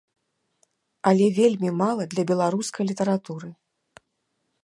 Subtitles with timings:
[1.11, 3.49] Але вельмі мала для беларускай літаратуры.